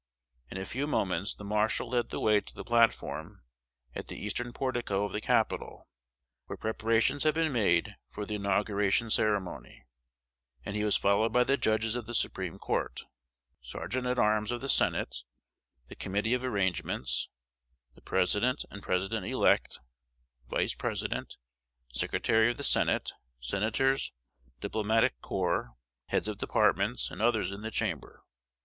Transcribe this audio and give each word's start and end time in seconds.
In 0.49 0.57
a 0.57 0.65
few 0.65 0.87
moments, 0.87 1.35
the 1.35 1.43
Marshal 1.43 1.89
led 1.89 2.09
the 2.09 2.19
way 2.19 2.41
to 2.41 2.53
the 2.55 2.63
platform 2.63 3.43
at 3.93 4.07
the 4.07 4.15
eastern 4.17 4.51
portico 4.51 5.05
of 5.05 5.11
the 5.11 5.21
Capitol, 5.21 5.87
where 6.47 6.57
preparations 6.57 7.23
had 7.23 7.35
been 7.35 7.51
made 7.53 7.97
for 8.09 8.25
the 8.25 8.33
inauguration 8.33 9.11
ceremony; 9.11 9.85
and 10.65 10.75
he 10.75 10.83
was 10.83 10.97
followed 10.97 11.31
by 11.31 11.43
the 11.43 11.55
Judges 11.55 11.95
of 11.95 12.07
the 12.07 12.15
Supreme 12.15 12.57
Court, 12.57 13.03
Sergeant 13.61 14.07
at 14.07 14.17
Arms 14.17 14.51
of 14.51 14.59
the 14.59 14.69
Senate, 14.69 15.17
the 15.87 15.95
Committee 15.95 16.33
of 16.33 16.43
Arrangements, 16.43 17.29
the 17.93 18.01
President 18.01 18.65
and 18.71 18.81
President 18.81 19.27
elect, 19.27 19.81
Vice 20.47 20.73
President, 20.73 21.37
Secretary 21.93 22.49
of 22.49 22.57
the 22.57 22.63
Senate, 22.63 23.11
Senators, 23.39 24.13
Diplomatic 24.61 25.21
Corps, 25.21 25.75
Heads 26.07 26.27
of 26.27 26.39
Departments, 26.39 27.11
and 27.11 27.21
others 27.21 27.51
in 27.51 27.61
the 27.61 27.69
chamber. 27.69 28.23